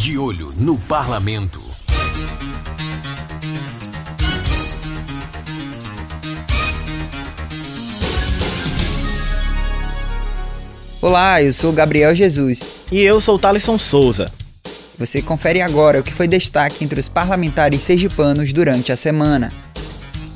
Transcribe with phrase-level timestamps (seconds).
[0.00, 1.62] De olho no parlamento.
[11.02, 12.62] Olá, eu sou Gabriel Jesus.
[12.90, 14.32] E eu sou Thalisson Souza.
[14.98, 19.52] Você confere agora o que foi destaque entre os parlamentares sergipanos durante a semana.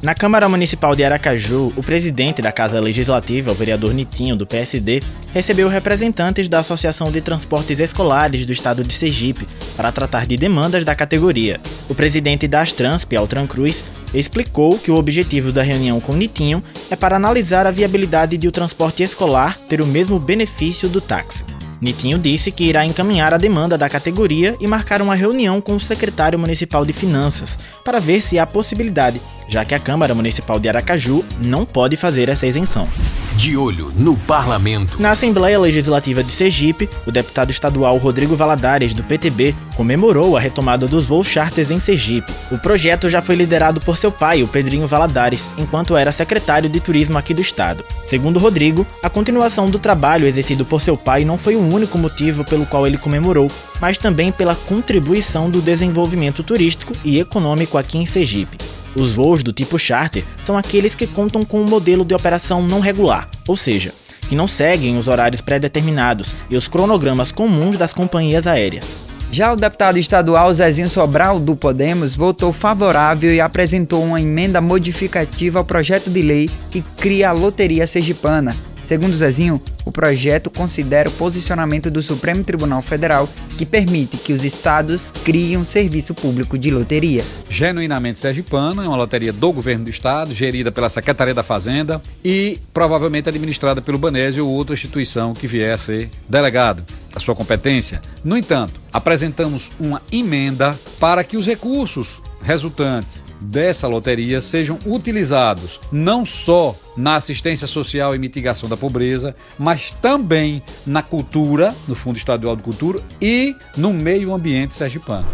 [0.05, 5.01] Na Câmara Municipal de Aracaju, o presidente da Casa Legislativa, o vereador Nitinho, do PSD,
[5.33, 10.85] recebeu representantes da Associação de Transportes Escolares do Estado de Sergipe para tratar de demandas
[10.85, 11.59] da categoria.
[11.89, 16.97] O presidente da Astrans, Pialtran Cruz, explicou que o objetivo da reunião com Nitinho é
[16.97, 21.54] para analisar a viabilidade de o transporte escolar ter o mesmo benefício do táxi.
[21.81, 25.81] Nitinho disse que irá encaminhar a demanda da categoria e marcar uma reunião com o
[25.81, 30.69] secretário municipal de Finanças para ver se há possibilidade, já que a Câmara Municipal de
[30.69, 32.89] Aracaju não pode fazer essa isenção.
[33.37, 35.01] De olho no parlamento.
[35.03, 40.87] Na Assembleia Legislativa de Sergipe, o deputado estadual Rodrigo Valadares, do PTB, comemorou a retomada
[40.87, 42.33] dos voos charters em Sergipe.
[42.53, 46.79] O projeto já foi liderado por seu pai, o Pedrinho Valadares, enquanto era secretário de
[46.81, 47.85] turismo aqui do estado.
[48.07, 52.45] Segundo Rodrigo, a continuação do trabalho exercido por seu pai não foi o único motivo
[52.45, 58.07] pelo qual ele comemorou, mas também pela contribuição do desenvolvimento turístico e econômico aqui em
[58.07, 58.64] Sergipe.
[58.97, 62.81] Os voos do tipo charter são aqueles que contam com um modelo de operação não
[62.81, 63.93] regular, ou seja,
[64.29, 68.95] que não seguem os horários pré-determinados e os cronogramas comuns das companhias aéreas.
[69.33, 75.59] Já o deputado estadual Zezinho Sobral, do Podemos, votou favorável e apresentou uma emenda modificativa
[75.59, 81.13] ao projeto de lei que cria a Loteria Sergipana, Segundo Zezinho, o projeto considera o
[81.13, 86.71] posicionamento do Supremo Tribunal Federal que permite que os estados criem um serviço público de
[86.71, 87.25] loteria.
[87.49, 92.59] Genuinamente sergipana, é uma loteria do governo do estado, gerida pela Secretaria da Fazenda e
[92.73, 98.03] provavelmente administrada pelo Banésio ou outra instituição que vier a ser delegado a sua competência.
[98.25, 106.25] No entanto, apresentamos uma emenda para que os recursos resultantes dessa loteria sejam utilizados não
[106.25, 112.57] só na assistência social e mitigação da pobreza, mas também na cultura, no Fundo Estadual
[112.57, 115.27] de Cultura e no meio ambiente sergipano.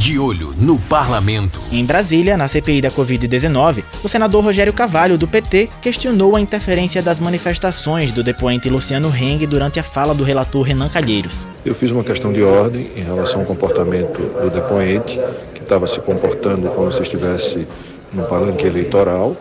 [0.00, 1.60] De olho no parlamento.
[1.70, 7.02] Em Brasília, na CPI da Covid-19, o senador Rogério Cavalho, do PT, questionou a interferência
[7.02, 11.44] das manifestações do depoente Luciano Heng durante a fala do relator Renan Calheiros.
[11.66, 15.20] Eu fiz uma questão de ordem em relação ao comportamento do depoente,
[15.54, 17.68] que estava se comportando como se estivesse
[18.10, 19.36] no palanque eleitoral.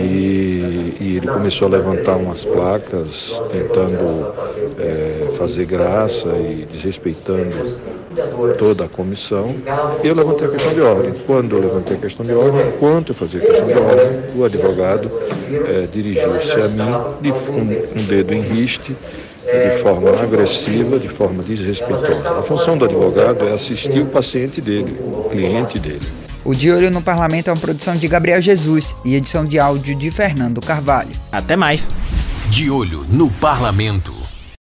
[0.00, 4.32] E, e, ele começou a levantar umas placas, tentando
[4.78, 5.03] é,
[5.36, 7.76] fazer graça e desrespeitando
[8.58, 9.54] toda a comissão.
[10.02, 11.14] E eu levantei a questão de ordem.
[11.26, 14.44] Quando eu levantei a questão de ordem, enquanto eu fazia a questão de ordem, o
[14.44, 15.10] advogado
[15.66, 18.96] é, dirigiu-se a mim de um, um dedo em riste
[19.44, 22.38] de forma agressiva, de forma desrespeitosa.
[22.38, 26.06] A função do advogado é assistir o paciente dele, o cliente dele.
[26.44, 29.96] O De Olho no Parlamento é uma produção de Gabriel Jesus e edição de áudio
[29.96, 31.10] de Fernando Carvalho.
[31.32, 31.88] Até mais.
[32.50, 34.23] De Olho no Parlamento.